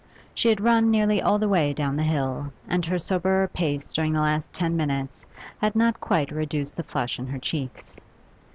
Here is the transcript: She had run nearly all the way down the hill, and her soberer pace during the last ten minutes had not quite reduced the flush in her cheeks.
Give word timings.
She 0.33 0.47
had 0.49 0.59
run 0.61 0.89
nearly 0.89 1.21
all 1.21 1.37
the 1.37 1.47
way 1.47 1.73
down 1.73 1.95
the 1.95 2.01
hill, 2.01 2.51
and 2.67 2.83
her 2.87 2.97
soberer 2.97 3.47
pace 3.47 3.93
during 3.93 4.13
the 4.13 4.21
last 4.23 4.51
ten 4.51 4.75
minutes 4.75 5.27
had 5.59 5.75
not 5.75 6.01
quite 6.01 6.31
reduced 6.31 6.75
the 6.75 6.81
flush 6.81 7.19
in 7.19 7.27
her 7.27 7.37
cheeks. 7.37 7.99